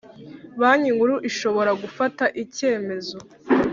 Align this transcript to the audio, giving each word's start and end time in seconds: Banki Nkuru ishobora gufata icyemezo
Banki 0.59 0.95
Nkuru 0.95 1.15
ishobora 1.29 1.71
gufata 1.81 2.23
icyemezo 2.43 3.17